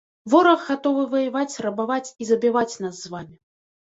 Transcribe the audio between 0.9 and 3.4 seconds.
ваяваць, рабаваць і забіваць нас з вамі.